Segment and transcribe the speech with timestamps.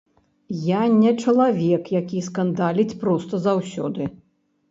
[0.67, 4.09] Я не чалавек, які скандаліць проста заўсёды.